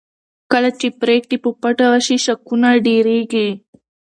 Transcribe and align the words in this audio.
کله 0.51 0.69
چې 0.79 0.87
پرېکړې 1.01 1.37
په 1.43 1.49
پټه 1.61 1.85
وشي 1.91 2.17
شکونه 2.25 2.69
ډېرېږي 2.85 3.49